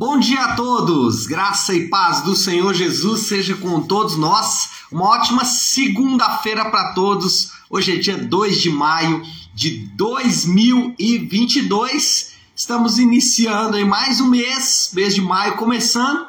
[0.00, 4.70] Bom dia a todos, graça e paz do Senhor Jesus seja com todos nós.
[4.92, 7.50] Uma ótima segunda-feira para todos.
[7.68, 9.20] Hoje é dia 2 de maio
[9.52, 12.30] de 2022.
[12.54, 16.28] Estamos iniciando em mais um mês, mês de maio começando,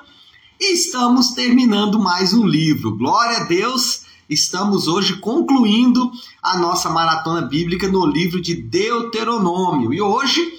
[0.59, 2.97] e estamos terminando mais um livro.
[2.97, 4.01] Glória a Deus!
[4.27, 6.11] Estamos hoje concluindo
[6.41, 9.93] a nossa maratona bíblica no livro de Deuteronômio.
[9.93, 10.57] E hoje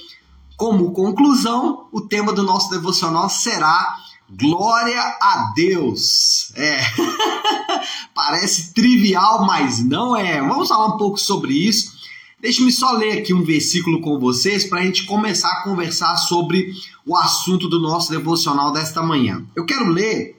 [0.60, 3.96] como conclusão, o tema do nosso devocional será
[4.28, 6.52] Glória a Deus.
[6.54, 6.82] É.
[8.14, 10.38] Parece trivial, mas não é.
[10.38, 11.94] Vamos falar um pouco sobre isso.
[12.38, 16.70] Deixe-me só ler aqui um versículo com vocês para a gente começar a conversar sobre
[17.06, 19.42] o assunto do nosso devocional desta manhã.
[19.56, 20.38] Eu quero ler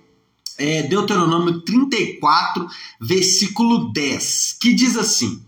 [0.55, 2.67] é, Deuteronômio 34,
[3.01, 5.43] versículo 10, que diz assim: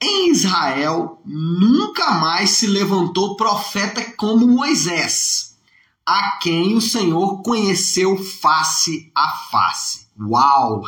[0.00, 5.56] em Israel nunca mais se levantou profeta como Moisés,
[6.04, 10.06] a quem o Senhor conheceu face a face.
[10.20, 10.82] Uau!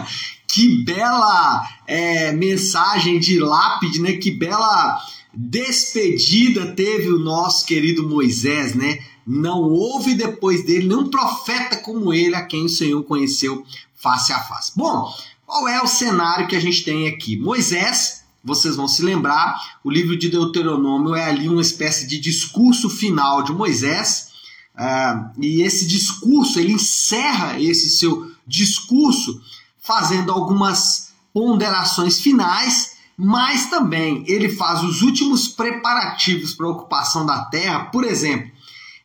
[0.52, 4.14] que bela é, mensagem de lápide, né?
[4.14, 5.00] Que bela
[5.32, 8.98] despedida teve o nosso querido Moisés, né?
[9.26, 13.64] Não houve depois dele nenhum profeta como ele, a quem o Senhor conheceu
[13.94, 14.72] face a face.
[14.74, 15.12] Bom,
[15.46, 17.36] qual é o cenário que a gente tem aqui?
[17.36, 22.88] Moisés vocês vão se lembrar, o livro de Deuteronômio é ali uma espécie de discurso
[22.88, 24.30] final de Moisés,
[24.74, 29.40] uh, e esse discurso, ele encerra esse seu discurso
[29.78, 37.44] fazendo algumas ponderações finais, mas também ele faz os últimos preparativos para a ocupação da
[37.44, 38.50] terra, por exemplo,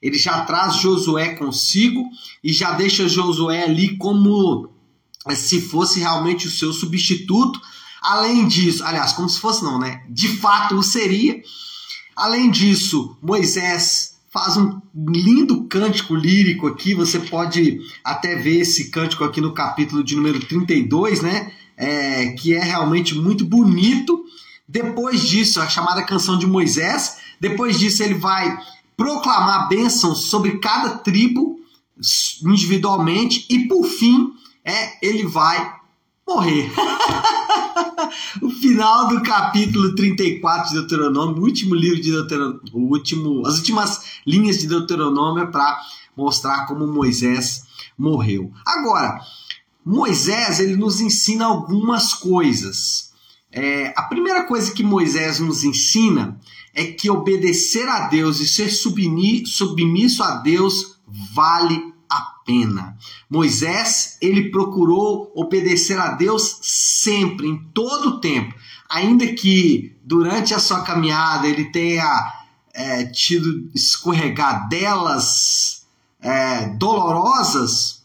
[0.02, 2.10] ele já traz Josué consigo
[2.44, 4.70] e já deixa Josué ali como
[5.28, 7.60] eh, se fosse realmente o seu substituto
[8.06, 10.04] Além disso, aliás, como se fosse não, né?
[10.08, 11.42] De fato o seria.
[12.16, 16.94] Além disso, Moisés faz um lindo cântico lírico aqui.
[16.94, 21.52] Você pode até ver esse cântico aqui no capítulo de número 32, né?
[21.76, 24.24] É, que é realmente muito bonito.
[24.68, 27.18] Depois disso, a chamada canção de Moisés.
[27.42, 28.56] Depois disso, ele vai
[28.96, 31.60] proclamar bênçãos sobre cada tribo
[32.44, 33.48] individualmente.
[33.50, 34.32] E por fim,
[34.64, 35.75] é, ele vai
[36.28, 36.72] morrer.
[38.42, 43.58] o final do capítulo 34 de Deuteronômio, o último livro de Deuteronômio, o último, as
[43.58, 45.80] últimas linhas de Deuteronômio é para
[46.18, 47.66] mostrar como Moisés
[47.98, 48.52] morreu.
[48.66, 49.20] Agora,
[49.86, 53.14] Moisés ele nos ensina algumas coisas.
[53.52, 56.40] É, a primeira coisa que Moisés nos ensina
[56.74, 60.98] é que obedecer a Deus e ser submisso a Deus
[61.34, 61.95] vale
[62.46, 62.98] pena.
[63.30, 68.54] Moisés, ele procurou obedecer a Deus sempre, em todo o tempo.
[68.90, 72.34] Ainda que durante a sua caminhada ele tenha
[72.74, 75.86] é, tido escorregadelas
[76.22, 78.04] é, dolorosas,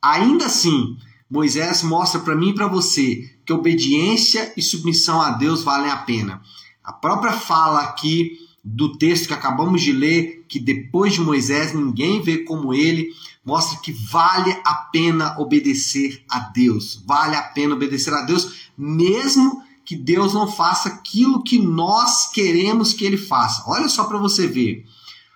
[0.00, 0.96] ainda assim,
[1.28, 5.96] Moisés mostra para mim e para você que obediência e submissão a Deus valem a
[5.96, 6.40] pena.
[6.84, 12.22] A própria fala aqui do texto que acabamos de ler, que depois de Moisés ninguém
[12.22, 13.08] vê como ele,
[13.44, 17.02] mostra que vale a pena obedecer a Deus.
[17.04, 22.92] Vale a pena obedecer a Deus, mesmo que Deus não faça aquilo que nós queremos
[22.92, 23.64] que ele faça.
[23.66, 24.86] Olha só para você ver.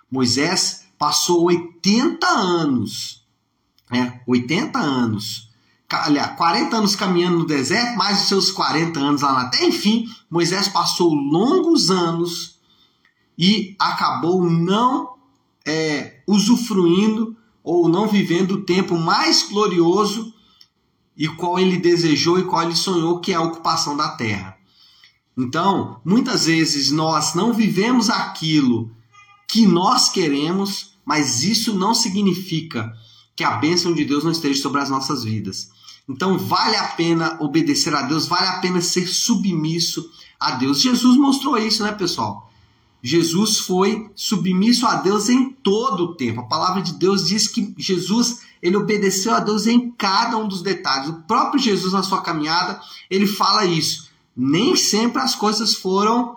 [0.09, 3.25] Moisés passou 80 anos,
[3.91, 4.21] né?
[4.25, 5.49] 80 anos,
[5.89, 9.65] aliás, 40 anos caminhando no deserto, mais os seus 40 anos lá na terra.
[9.65, 12.56] Enfim, Moisés passou longos anos
[13.37, 15.15] e acabou não
[15.65, 20.33] é, usufruindo ou não vivendo o tempo mais glorioso
[21.15, 24.57] e qual ele desejou e qual ele sonhou, que é a ocupação da terra.
[25.37, 28.91] Então, muitas vezes nós não vivemos aquilo
[29.47, 32.91] que nós queremos, mas isso não significa
[33.35, 35.69] que a bênção de Deus não esteja sobre as nossas vidas.
[36.09, 40.09] Então, vale a pena obedecer a Deus, vale a pena ser submisso
[40.39, 40.81] a Deus.
[40.81, 42.49] Jesus mostrou isso, né, pessoal?
[43.07, 46.41] Jesus foi submisso a Deus em todo o tempo.
[46.41, 50.61] A palavra de Deus diz que Jesus ele obedeceu a Deus em cada um dos
[50.61, 51.07] detalhes.
[51.07, 54.09] O próprio Jesus na sua caminhada ele fala isso.
[54.35, 56.35] Nem sempre as coisas foram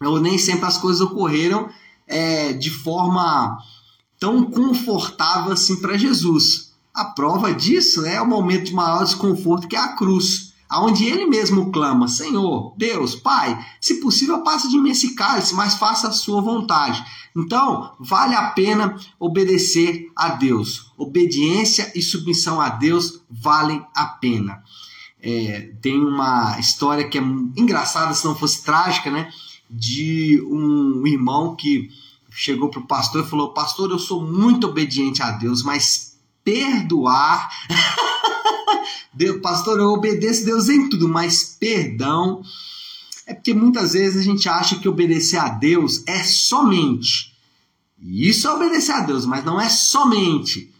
[0.00, 1.68] ou nem sempre as coisas ocorreram
[2.06, 3.58] é, de forma
[4.18, 6.72] tão confortável assim para Jesus.
[6.94, 11.26] A prova disso é o momento de maior desconforto que é a cruz aonde ele
[11.26, 16.12] mesmo clama: Senhor, Deus, Pai, se possível, passa de mim esse cálice, mas faça a
[16.12, 17.04] sua vontade.
[17.36, 20.92] Então, vale a pena obedecer a Deus.
[20.96, 24.62] Obediência e submissão a Deus valem a pena.
[25.20, 27.22] É, tem uma história que é
[27.56, 29.30] engraçada, se não fosse trágica, né?
[29.68, 31.90] De um irmão que
[32.30, 37.50] chegou para o pastor e falou: Pastor, eu sou muito obediente a Deus, mas perdoar.
[39.12, 42.42] Deus, pastor, eu obedeço Deus em tudo, mas perdão.
[43.26, 47.34] É porque muitas vezes a gente acha que obedecer a Deus é somente.
[48.00, 50.72] Isso é obedecer a Deus, mas não é somente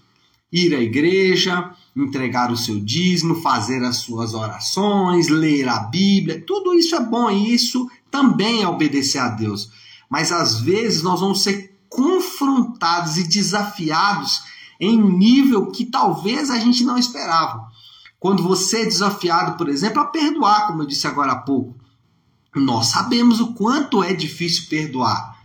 [0.52, 6.42] ir à igreja, entregar o seu dízimo, fazer as suas orações, ler a Bíblia.
[6.46, 9.70] Tudo isso é bom e isso também é obedecer a Deus.
[10.08, 14.42] Mas às vezes nós vamos ser confrontados e desafiados
[14.80, 17.66] em nível que talvez a gente não esperava.
[18.18, 21.74] Quando você é desafiado, por exemplo, a perdoar, como eu disse agora há pouco,
[22.54, 25.36] nós sabemos o quanto é difícil perdoar.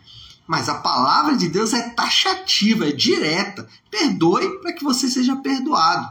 [0.47, 3.67] Mas a palavra de Deus é taxativa, é direta.
[3.89, 6.07] Perdoe para que você seja perdoado.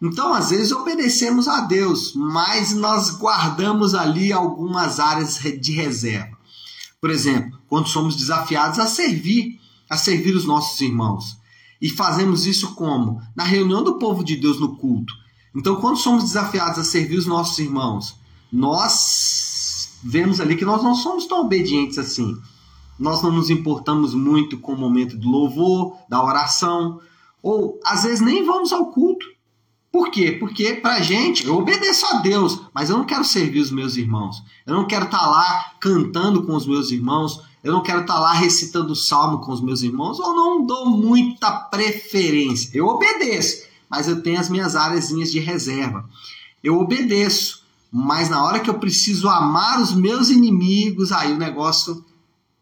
[0.00, 6.36] Então, às vezes, obedecemos a Deus, mas nós guardamos ali algumas áreas de reserva.
[7.00, 11.36] Por exemplo, quando somos desafiados a servir, a servir os nossos irmãos.
[11.82, 13.20] E fazemos isso como?
[13.34, 15.12] Na reunião do povo de Deus no culto.
[15.52, 18.16] Então, quando somos desafiados a servir os nossos irmãos,
[18.52, 22.36] nós vemos ali que nós não somos tão obedientes assim.
[22.96, 27.00] Nós não nos importamos muito com o momento do louvor, da oração,
[27.42, 29.26] ou às vezes nem vamos ao culto.
[29.92, 30.32] Por quê?
[30.32, 34.42] Porque pra gente, eu obedeço a Deus, mas eu não quero servir os meus irmãos.
[34.66, 38.14] Eu não quero estar tá lá cantando com os meus irmãos, eu não quero estar
[38.14, 42.70] tá lá recitando o salmo com os meus irmãos, ou não dou muita preferência.
[42.72, 46.08] Eu obedeço, mas eu tenho as minhas áreas de reserva.
[46.64, 52.02] Eu obedeço, mas na hora que eu preciso amar os meus inimigos, aí o negócio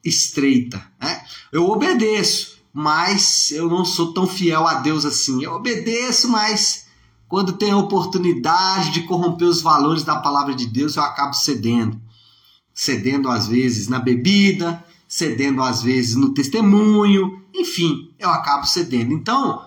[0.05, 0.85] estreita.
[1.01, 1.23] Né?
[1.53, 5.45] Eu obedeço, mas eu não sou tão fiel a Deus assim.
[5.45, 6.90] Eu obedeço, mas
[7.31, 11.97] quando a oportunidade de corromper os valores da palavra de Deus, eu acabo cedendo.
[12.75, 19.13] Cedendo às vezes na bebida, cedendo às vezes no testemunho, enfim, eu acabo cedendo.
[19.13, 19.65] Então,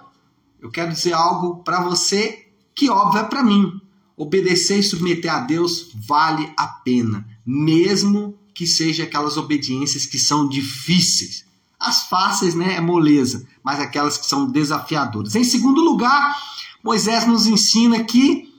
[0.60, 3.80] eu quero dizer algo para você que óbvio é para mim.
[4.18, 10.50] Obedecer e submeter a Deus vale a pena, mesmo que seja aquelas obediências que são
[10.50, 11.46] difíceis.
[11.80, 15.34] As fáceis, né, é moleza, mas aquelas que são desafiadoras.
[15.34, 16.38] Em segundo lugar,
[16.84, 18.52] Moisés nos ensina que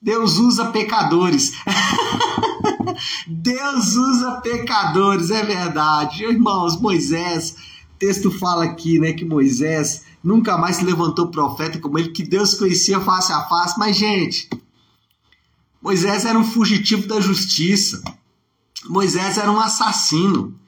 [0.00, 1.52] Deus usa pecadores.
[3.28, 6.24] Deus usa pecadores, é verdade.
[6.24, 7.54] Irmãos, Moisés,
[7.98, 12.54] texto fala aqui, né, que Moisés nunca mais se levantou profeta como ele, que Deus
[12.54, 13.78] conhecia face a face.
[13.78, 14.48] Mas, gente,
[15.80, 18.02] Moisés era um fugitivo da justiça.
[18.88, 20.58] Moisés era um assassino.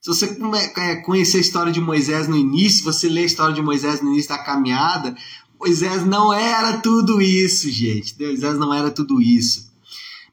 [0.00, 0.38] Se você
[0.76, 4.12] é, conhecer a história de Moisés no início, você lê a história de Moisés no
[4.12, 5.16] início da caminhada,
[5.64, 8.14] Moisés não era tudo isso, gente.
[8.20, 9.72] Moisés não era tudo isso.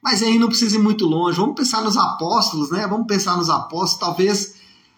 [0.04, 1.38] Mas aí não precisa ir muito longe.
[1.38, 2.86] Vamos pensar nos apóstolos, né?
[2.86, 3.98] Vamos pensar nos apóstolos.
[3.98, 4.56] Talvez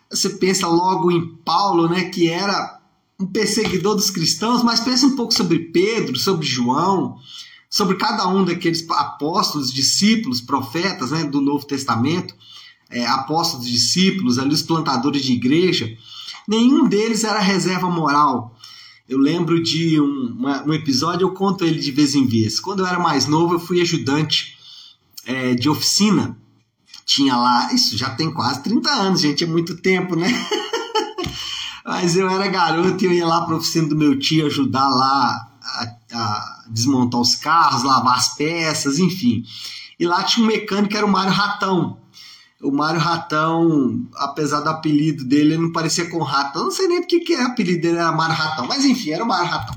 [0.10, 2.06] você pensa logo em Paulo, né?
[2.06, 2.80] Que era
[3.20, 7.20] um perseguidor dos cristãos, mas pense um pouco sobre Pedro, sobre João,
[7.70, 11.26] sobre cada um daqueles apóstolos, discípulos, profetas, né?
[11.26, 12.34] Do Novo Testamento,
[12.90, 15.96] é, apóstolos, discípulos, ali os plantadores de igreja.
[16.48, 18.53] Nenhum deles era reserva moral
[19.08, 22.60] eu lembro de um, uma, um episódio, eu conto ele de vez em vez.
[22.60, 24.58] Quando eu era mais novo, eu fui ajudante
[25.26, 26.38] é, de oficina.
[27.06, 30.28] Tinha lá, isso já tem quase 30 anos, gente, é muito tempo, né?
[31.86, 34.88] Mas eu era garoto e eu ia lá para a oficina do meu tio ajudar
[34.88, 39.44] lá a, a, desmontar os carros, lavar as peças, enfim.
[40.00, 42.03] E lá tinha um mecânico que era o Mário Ratão
[42.64, 46.62] o Mário Ratão, apesar do apelido dele, ele não parecia com Ratão.
[46.62, 49.24] Eu não sei nem porque que é apelido dele era Mário Ratão, mas enfim, era
[49.24, 49.76] o Mário Ratão.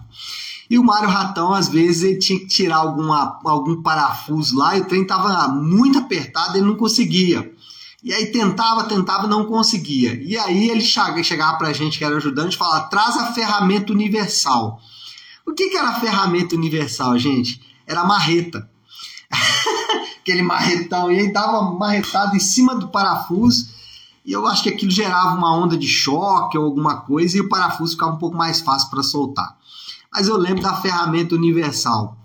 [0.71, 4.81] E o Mário Ratão, às vezes, ele tinha que tirar alguma, algum parafuso lá e
[4.81, 7.53] o trem estava muito apertado, ele não conseguia.
[8.03, 10.15] E aí tentava, tentava, não conseguia.
[10.23, 13.93] E aí ele chegava, chegava pra gente que era ajudante e falava: traz a ferramenta
[13.93, 14.81] universal.
[15.45, 17.61] O que, que era a ferramenta universal, gente?
[17.87, 18.69] Era a marreta.
[20.27, 23.69] aquele marretão, e aí dava marretado em cima do parafuso,
[24.25, 27.49] e eu acho que aquilo gerava uma onda de choque ou alguma coisa, e o
[27.49, 29.57] parafuso ficava um pouco mais fácil para soltar.
[30.13, 32.17] Mas eu lembro da ferramenta universal.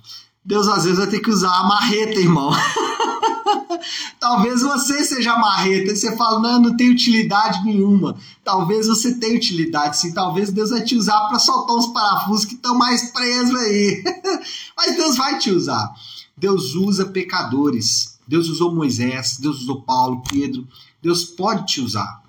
[0.43, 2.51] Deus às vezes vai ter que usar a marreta, irmão.
[4.19, 8.15] Talvez você seja marreta e você fala, não, não tem utilidade nenhuma.
[8.43, 10.11] Talvez você tenha utilidade, sim.
[10.11, 14.03] Talvez Deus vai te usar para soltar uns parafusos que estão mais presos aí.
[14.75, 15.93] Mas Deus vai te usar.
[16.41, 18.19] Deus usa pecadores.
[18.27, 20.67] Deus usou Moisés, Deus usou Paulo, Pedro.
[20.99, 22.23] Deus pode te usar.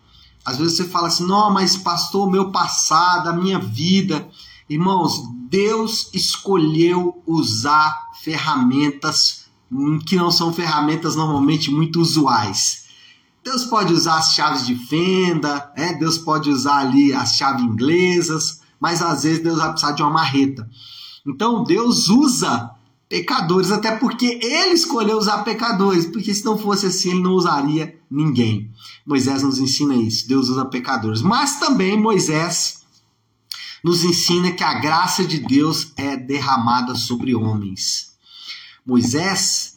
[0.44, 4.28] Às vezes você fala assim: não, mas pastor, meu passado, a minha vida.
[4.68, 9.46] Irmãos, Deus escolheu usar ferramentas
[10.06, 12.84] que não são ferramentas normalmente muito usuais.
[13.42, 15.94] Deus pode usar as chaves de fenda, né?
[15.94, 20.10] Deus pode usar ali as chaves inglesas, mas às vezes Deus vai precisar de uma
[20.10, 20.68] marreta.
[21.26, 22.70] Então Deus usa
[23.12, 28.00] pecadores, até porque ele escolheu usar pecadores, porque se não fosse assim, ele não usaria
[28.10, 28.70] ninguém.
[29.04, 31.20] Moisés nos ensina isso, Deus usa pecadores.
[31.20, 32.80] Mas também Moisés
[33.84, 38.14] nos ensina que a graça de Deus é derramada sobre homens.
[38.86, 39.76] Moisés,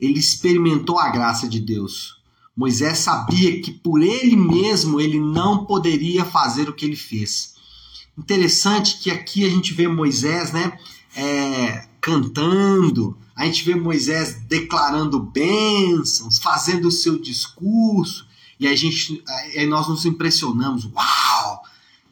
[0.00, 2.16] ele experimentou a graça de Deus.
[2.56, 7.56] Moisés sabia que por ele mesmo ele não poderia fazer o que ele fez.
[8.16, 10.78] Interessante que aqui a gente vê Moisés, né,
[11.14, 18.26] é, cantando, a gente vê Moisés declarando bênçãos, fazendo o seu discurso,
[18.58, 19.22] e a gente,
[19.56, 21.62] aí nós nos impressionamos, uau,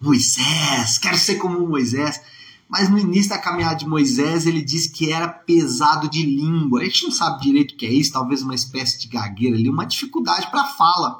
[0.00, 2.20] Moisés, quero ser como Moisés.
[2.68, 6.80] Mas no início da caminhada de Moisés, ele disse que era pesado de língua.
[6.80, 9.70] A gente não sabe direito o que é isso, talvez uma espécie de gagueira ali,
[9.70, 11.18] uma dificuldade para fala.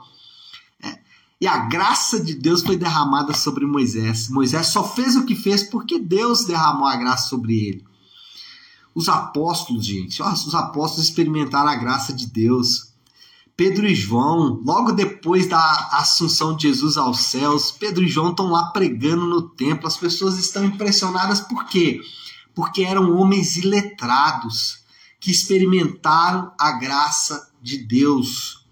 [0.83, 0.99] É.
[1.41, 4.29] E a graça de Deus foi derramada sobre Moisés.
[4.29, 7.88] Moisés só fez o que fez porque Deus derramou a graça sobre ele.
[8.99, 12.95] Os apóstolos, gente, os apóstolos experimentaram a graça de Deus.
[13.57, 18.51] Pedro e João, logo depois da assunção de Jesus aos céus, Pedro e João estão
[18.51, 19.87] lá pregando no templo.
[19.87, 22.01] As pessoas estão impressionadas por quê?
[22.53, 24.81] Porque eram homens iletrados
[25.21, 28.67] que experimentaram a graça de Deus.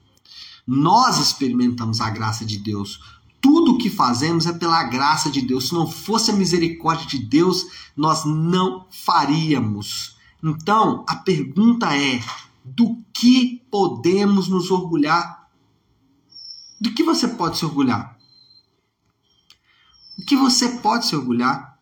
[0.66, 2.99] Nós experimentamos a graça de Deus.
[3.40, 5.68] Tudo o que fazemos é pela graça de Deus.
[5.68, 7.64] Se não fosse a misericórdia de Deus,
[7.97, 10.16] nós não faríamos.
[10.43, 12.21] Então, a pergunta é:
[12.64, 15.49] do que podemos nos orgulhar?
[16.81, 18.16] Do que você pode se orgulhar?
[20.19, 21.78] O que você pode se orgulhar?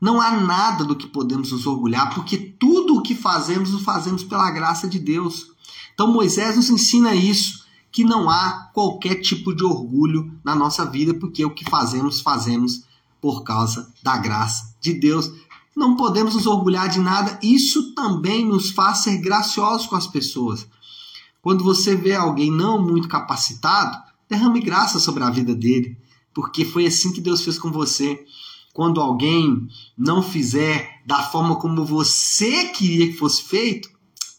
[0.00, 4.22] Não há nada do que podemos nos orgulhar, porque tudo o que fazemos, o fazemos
[4.22, 5.52] pela graça de Deus.
[5.92, 11.14] Então Moisés nos ensina isso, que não há qualquer tipo de orgulho na nossa vida,
[11.14, 12.84] porque o que fazemos, fazemos
[13.20, 15.32] por causa da graça de Deus
[15.76, 20.66] não podemos nos orgulhar de nada, isso também nos faz ser graciosos com as pessoas.
[21.42, 23.96] Quando você vê alguém não muito capacitado,
[24.28, 25.96] derrame graça sobre a vida dele,
[26.34, 28.24] porque foi assim que Deus fez com você.
[28.72, 33.88] Quando alguém não fizer da forma como você queria que fosse feito,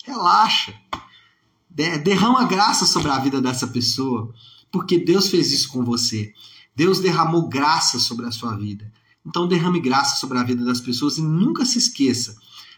[0.03, 0.73] relaxa.
[1.69, 4.33] Derrama graça sobre a vida dessa pessoa,
[4.71, 6.33] porque Deus fez isso com você.
[6.75, 8.91] Deus derramou graça sobre a sua vida.
[9.25, 12.35] Então derrame graça sobre a vida das pessoas e nunca se esqueça: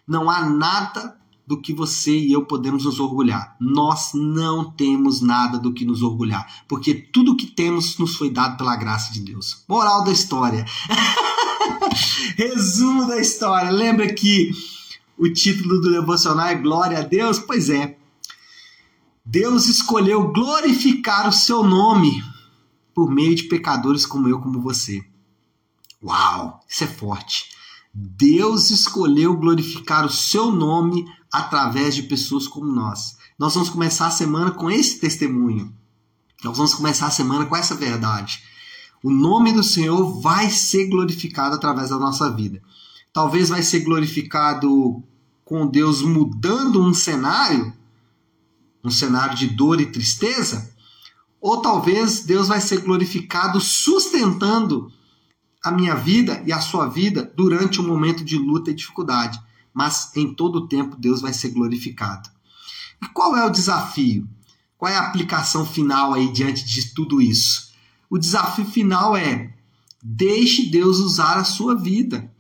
[0.07, 1.19] não há nada
[1.49, 3.55] do que você e eu podemos nos orgulhar.
[3.59, 8.55] Nós não temos nada do que nos orgulhar, porque tudo que temos nos foi dado
[8.55, 9.63] pela graça de Deus.
[9.67, 10.63] Moral da história.
[12.37, 13.71] Resumo da história.
[13.71, 14.51] Lembra que
[15.17, 17.39] o título do devocional é Glória a Deus?
[17.39, 17.97] Pois é.
[19.25, 22.23] Deus escolheu glorificar o seu nome
[22.93, 25.03] por meio de pecadores como eu, como você.
[26.03, 27.49] Uau, isso é forte.
[27.93, 33.17] Deus escolheu glorificar o seu nome através de pessoas como nós.
[33.37, 35.73] Nós vamos começar a semana com esse testemunho.
[36.43, 38.41] Nós vamos começar a semana com essa verdade.
[39.03, 42.61] O nome do Senhor vai ser glorificado através da nossa vida.
[43.11, 45.03] Talvez vai ser glorificado
[45.43, 47.73] com Deus mudando um cenário,
[48.83, 50.73] um cenário de dor e tristeza,
[51.41, 54.91] ou talvez Deus vai ser glorificado sustentando
[55.69, 59.39] a minha vida e a sua vida durante um momento de luta e dificuldade,
[59.73, 62.29] mas em todo o tempo Deus vai ser glorificado.
[63.01, 64.27] E qual é o desafio?
[64.77, 67.71] Qual é a aplicação final aí diante de tudo isso?
[68.09, 69.53] O desafio final é:
[70.01, 72.31] deixe Deus usar a sua vida.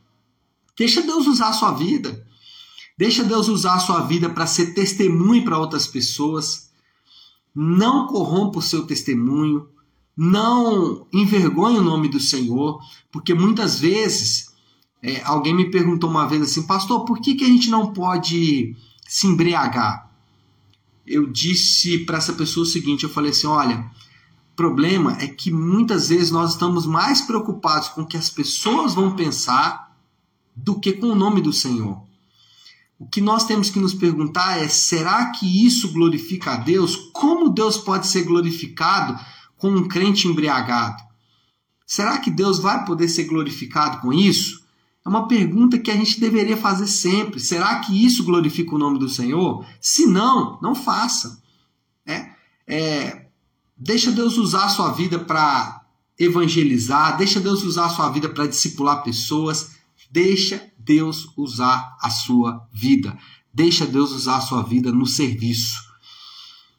[0.77, 2.25] Deixa Deus usar a sua vida.
[2.97, 6.69] Deixa Deus usar a sua vida para ser testemunho para outras pessoas.
[7.53, 9.67] Não corrompa o seu testemunho
[10.21, 14.53] não envergonhe o nome do Senhor, porque muitas vezes
[15.01, 18.75] é, alguém me perguntou uma vez assim, pastor, por que, que a gente não pode
[19.07, 20.11] se embriagar?
[21.07, 23.79] Eu disse para essa pessoa o seguinte: eu falei assim, olha,
[24.51, 28.93] o problema é que muitas vezes nós estamos mais preocupados com o que as pessoas
[28.93, 29.95] vão pensar
[30.53, 32.03] do que com o nome do Senhor.
[32.99, 36.97] O que nós temos que nos perguntar é: será que isso glorifica a Deus?
[37.13, 39.17] Como Deus pode ser glorificado?
[39.59, 41.03] Com um crente embriagado?
[41.85, 44.63] Será que Deus vai poder ser glorificado com isso?
[45.05, 47.39] É uma pergunta que a gente deveria fazer sempre.
[47.39, 49.65] Será que isso glorifica o nome do Senhor?
[49.79, 51.41] Se não, não faça.
[52.05, 52.29] É,
[52.67, 53.25] é,
[53.77, 55.83] deixa Deus usar a sua vida para
[56.17, 59.71] evangelizar, deixa Deus usar a sua vida para discipular pessoas,
[60.11, 63.17] deixa Deus usar a sua vida,
[63.53, 65.79] deixa Deus usar a sua vida no serviço.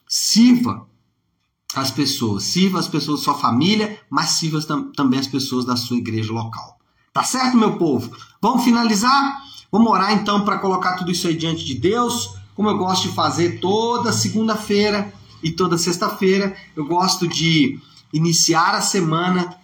[0.07, 0.90] Sirva
[1.75, 5.77] as pessoas, sirva as pessoas da sua família, mas sirva tam também as pessoas da
[5.77, 6.79] sua igreja local.
[7.13, 8.11] Tá certo, meu povo?
[8.41, 9.43] Vamos finalizar?
[9.71, 13.15] Vamos orar então para colocar tudo isso aí diante de Deus, como eu gosto de
[13.15, 15.13] fazer toda segunda-feira
[15.43, 16.57] e toda sexta-feira.
[16.75, 17.79] Eu gosto de
[18.13, 19.57] iniciar a semana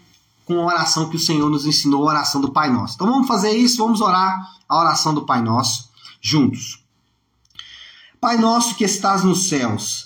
[0.44, 2.94] com a oração que o Senhor nos ensinou, a oração do Pai Nosso.
[2.94, 6.80] Então vamos fazer isso, vamos orar a oração do Pai Nosso juntos.
[8.20, 10.05] Pai nosso que estás nos céus,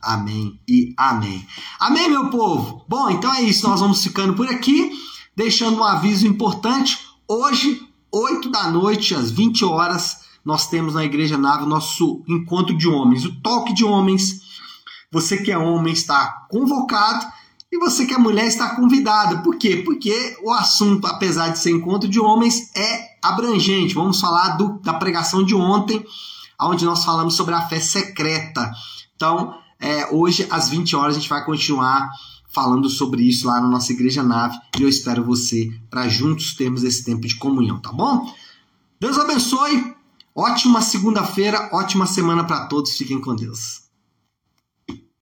[0.00, 1.46] Amém e amém.
[1.78, 2.84] Amém, meu povo?
[2.88, 3.68] Bom, então é isso.
[3.68, 4.92] Nós vamos ficando por aqui,
[5.36, 6.98] deixando um aviso importante.
[7.26, 12.76] Hoje, 8 da noite, às 20 horas, nós temos na Igreja Nave o nosso encontro
[12.76, 14.40] de homens, o toque de homens.
[15.12, 17.26] Você que é homem está convocado
[17.70, 19.38] e você que é mulher está convidada.
[19.42, 19.82] Por quê?
[19.84, 23.94] Porque o assunto, apesar de ser encontro de homens, é abrangente.
[23.94, 26.04] Vamos falar do, da pregação de ontem,
[26.60, 28.70] onde nós falamos sobre a fé secreta.
[29.16, 32.10] Então, é, hoje, às 20 horas, a gente vai continuar
[32.48, 36.82] falando sobre isso lá na nossa Igreja Nave e eu espero você para juntos termos
[36.82, 38.32] esse tempo de comunhão, tá bom?
[38.98, 39.94] Deus abençoe,
[40.34, 43.87] ótima segunda-feira, ótima semana para todos, fiquem com Deus.